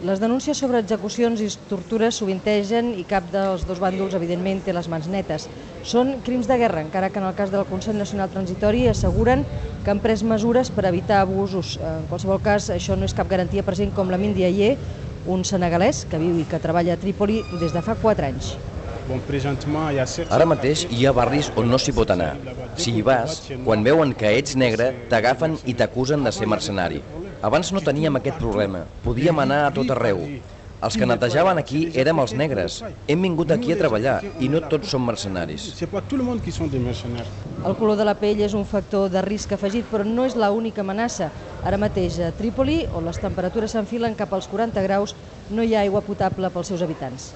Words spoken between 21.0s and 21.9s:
ha barris on no